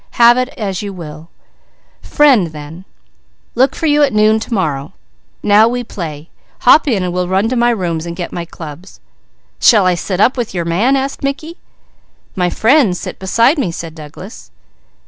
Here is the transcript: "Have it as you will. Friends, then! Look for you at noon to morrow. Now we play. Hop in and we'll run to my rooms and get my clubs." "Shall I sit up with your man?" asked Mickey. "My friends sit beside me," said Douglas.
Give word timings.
"Have 0.17 0.35
it 0.35 0.49
as 0.57 0.81
you 0.81 0.91
will. 0.93 1.29
Friends, 2.01 2.53
then! 2.53 2.85
Look 3.53 3.75
for 3.75 3.85
you 3.85 4.01
at 4.01 4.11
noon 4.13 4.39
to 4.39 4.51
morrow. 4.51 4.93
Now 5.43 5.67
we 5.67 5.83
play. 5.83 6.31
Hop 6.61 6.87
in 6.87 7.03
and 7.03 7.13
we'll 7.13 7.27
run 7.27 7.47
to 7.49 7.55
my 7.55 7.69
rooms 7.69 8.07
and 8.07 8.15
get 8.15 8.31
my 8.33 8.43
clubs." 8.43 8.99
"Shall 9.59 9.85
I 9.85 9.93
sit 9.93 10.19
up 10.19 10.37
with 10.37 10.55
your 10.55 10.65
man?" 10.65 10.95
asked 10.95 11.21
Mickey. 11.21 11.57
"My 12.35 12.49
friends 12.49 12.99
sit 12.99 13.19
beside 13.19 13.59
me," 13.59 13.71
said 13.71 13.93
Douglas. 13.93 14.49